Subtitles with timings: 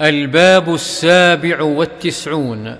[0.00, 2.76] الباب السابع والتسعون.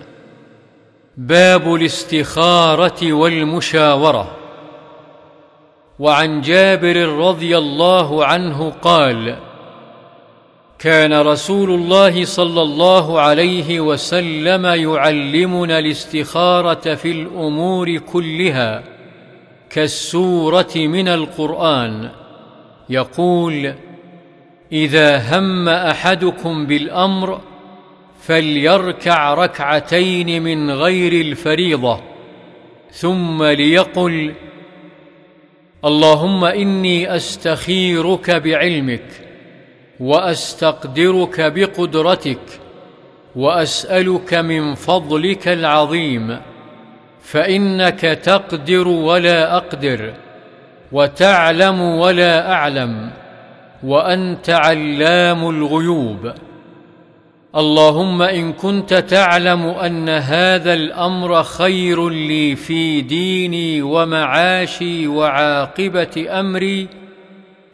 [1.17, 4.37] باب الاستخارة والمشاورة.
[5.99, 9.37] وعن جابر رضي الله عنه قال
[10.79, 18.83] كان رسول الله صلى الله عليه وسلم يعلمنا الاستخارة في الأمور كلها
[19.71, 22.11] كالسورة من القرآن.
[22.89, 23.75] يقول
[24.73, 27.41] إذا هم أحدكم بالأمر
[28.21, 32.01] فليركع ركعتين من غير الفريضة
[32.93, 34.35] ثم ليقل
[35.85, 39.05] اللهم إني أستخيرك بعلمك
[40.01, 42.41] وأستقدرك بقدرتك
[43.37, 46.39] وأسألك من فضلك العظيم
[47.23, 50.15] فإنك تقدر ولا أقدر
[50.93, 53.11] وتعلم ولا أعلم.
[53.87, 56.33] وأنت علام الغيوب.
[57.57, 66.89] اللهم إن كنت تعلم أن هذا الأمر خير لي في ديني ومعاشي وعاقبة أمري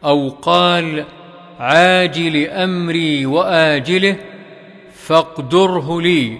[0.03, 1.03] أو قال
[1.59, 4.15] عاجل أمري وآجله
[4.93, 6.37] فاقدره لي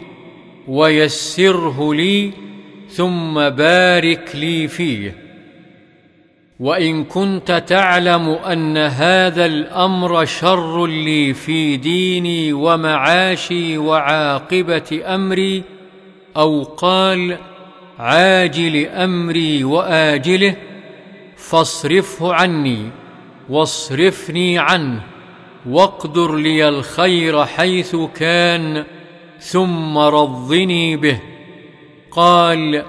[0.67, 2.31] ويسره لي
[2.89, 5.22] ثم بارك لي فيه.
[6.59, 15.63] وإن كنت تعلم أن هذا الأمر شر لي في ديني ومعاشي وعاقبة أمري
[16.37, 17.37] أو قال
[17.99, 20.55] عاجل أمري وآجله
[21.37, 22.89] فاصرفه عني
[23.49, 25.01] واصرفني عنه
[25.69, 28.85] واقدر لي الخير حيث كان
[29.39, 31.19] ثم رضني به.
[32.11, 32.83] قال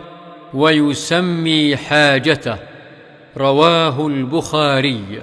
[0.54, 2.73] ويسمي حاجته.
[3.36, 5.22] رواه البخاري.